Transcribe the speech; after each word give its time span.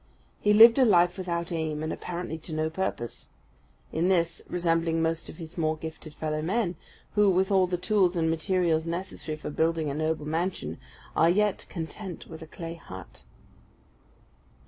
He 0.39 0.51
lived 0.51 0.79
a 0.79 0.83
life 0.83 1.15
without 1.15 1.51
aim, 1.51 1.83
and 1.83 1.93
apparently 1.93 2.39
to 2.39 2.53
no 2.53 2.71
purpose; 2.71 3.29
in 3.91 4.09
this 4.09 4.41
resembling 4.49 4.99
most 4.99 5.29
of 5.29 5.37
his 5.37 5.59
more 5.59 5.77
gifted 5.77 6.15
fellow 6.15 6.41
men, 6.41 6.73
who, 7.13 7.29
with 7.29 7.51
all 7.51 7.67
the 7.67 7.77
tools 7.77 8.15
and 8.15 8.27
materials 8.27 8.87
necessary 8.87 9.35
for 9.37 9.51
building 9.51 9.91
a 9.91 9.93
noble 9.93 10.25
mansion, 10.25 10.79
are 11.15 11.29
yet 11.29 11.67
content 11.69 12.25
with 12.25 12.41
a 12.41 12.47
clay 12.47 12.73
hut. 12.73 13.21